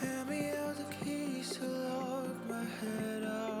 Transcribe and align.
Hand 0.00 0.28
me 0.28 0.50
out 0.50 0.76
the 0.76 0.84
keys 1.04 1.56
to 1.56 1.66
lock 1.66 2.48
my 2.48 2.64
head 2.64 3.24
up. 3.24 3.55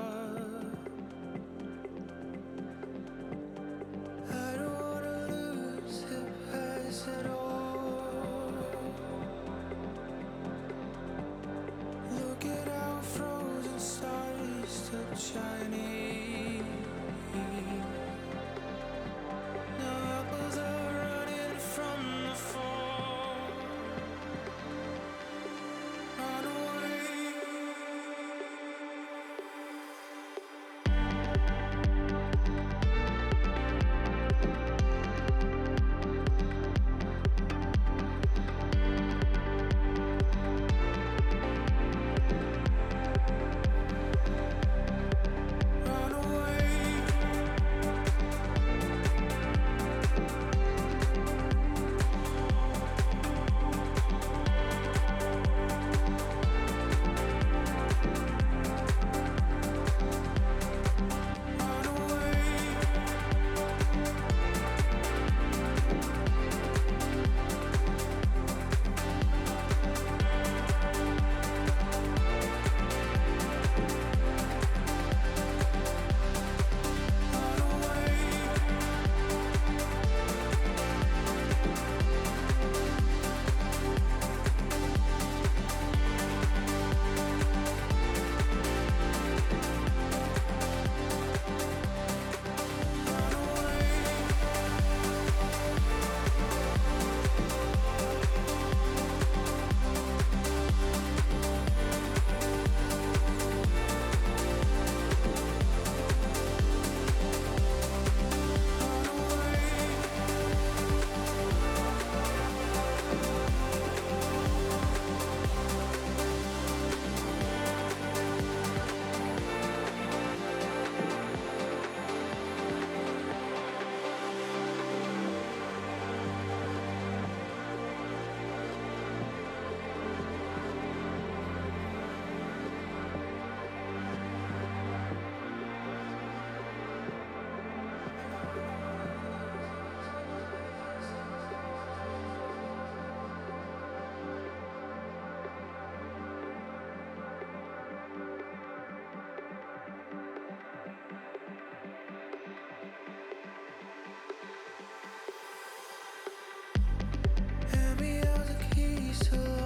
so 159.16 159.36
long. 159.36 159.65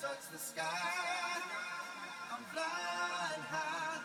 touch 0.00 0.28
the 0.30 0.38
sky. 0.38 0.60
I'm 2.28 2.44
flying 2.52 3.44
high, 3.48 4.00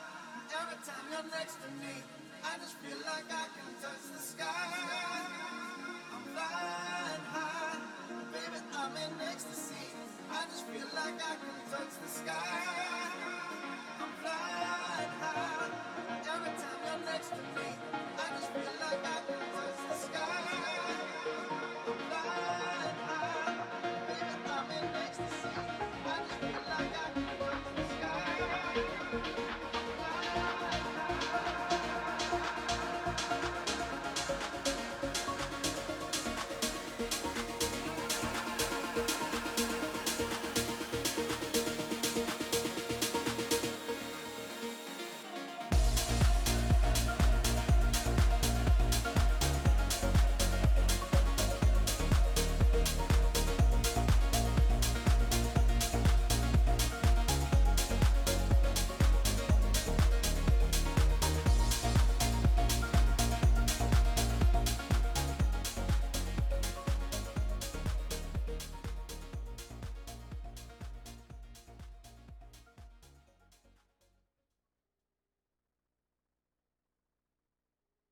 every 0.55 0.79
time 0.87 1.05
you're 1.11 1.29
next 1.35 1.59
to 1.59 1.67
me, 1.83 1.99
I 2.47 2.55
just 2.63 2.79
feel 2.79 2.95
like 3.03 3.27
I 3.27 3.45
can 3.51 3.71
touch 3.83 4.05
the 4.15 4.21
sky. 4.23 4.71
I'm 6.15 6.23
flying 6.31 7.25
high, 7.35 7.79
baby, 8.31 8.59
I'm 8.71 8.95
in 9.03 9.11
ecstasy. 9.27 9.83
I 10.31 10.45
just 10.47 10.63
feel 10.71 10.87
like 10.95 11.19
I 11.19 11.35
can 11.43 11.59
touch 11.75 11.93
the 11.99 12.07
sky. 12.07 12.55
I'm 13.99 14.11
flying 14.23 15.13
high, 15.19 15.69
every 16.23 16.55
time 16.55 16.79
you're 16.87 17.03
next 17.11 17.29
to 17.35 17.43
me. 17.51 17.67
I 18.15 18.25
just 18.39 18.49
feel 18.55 18.75
like 18.79 19.03
I 19.03 19.19
can 19.27 19.40